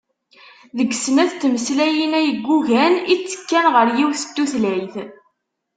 Deg 0.77 0.89
snat 1.03 1.31
n 1.35 1.39
tmeslayin-a 1.41 2.19
yeggugan 2.21 2.93
i 3.13 3.15
ttekkan 3.17 3.65
ɣer 3.73 3.87
yiwet 3.97 4.21
n 4.25 4.31
tutlayt. 4.35 4.95